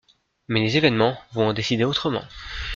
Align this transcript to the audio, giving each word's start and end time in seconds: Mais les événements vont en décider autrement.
Mais 0.47 0.59
les 0.61 0.77
événements 0.77 1.15
vont 1.31 1.49
en 1.49 1.53
décider 1.53 1.83
autrement. 1.83 2.23